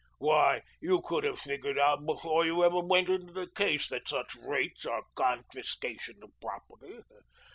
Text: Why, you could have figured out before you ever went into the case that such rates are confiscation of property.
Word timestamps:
Why, 0.17 0.63
you 0.79 0.99
could 0.99 1.23
have 1.25 1.39
figured 1.41 1.77
out 1.77 2.07
before 2.07 2.43
you 2.43 2.63
ever 2.63 2.79
went 2.79 3.07
into 3.07 3.31
the 3.31 3.47
case 3.51 3.87
that 3.89 4.07
such 4.07 4.33
rates 4.35 4.83
are 4.83 5.03
confiscation 5.15 6.15
of 6.23 6.31
property. 6.41 7.01